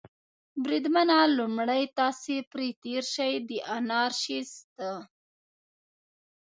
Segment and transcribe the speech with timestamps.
[0.63, 4.71] بریدمنه، لومړی تاسې پرې تېر شئ، د انارشیست.